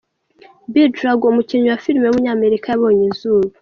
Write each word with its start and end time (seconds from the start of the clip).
Billy 0.71 0.91
Drago, 0.95 1.23
umukinnyi 1.29 1.67
wa 1.71 1.81
film 1.83 2.01
w’umunyamerika 2.03 2.65
yabonye 2.69 3.03
izuba. 3.11 3.51